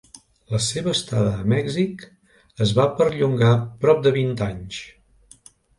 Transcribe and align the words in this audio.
La 0.53 0.59
seva 0.67 0.93
estada 0.97 1.33
a 1.41 1.45
Mèxic 1.53 2.07
es 2.67 2.75
va 2.81 2.89
perllongar 3.03 3.55
prop 3.87 4.05
de 4.09 4.19
vint 4.21 4.37
anys. 4.53 4.85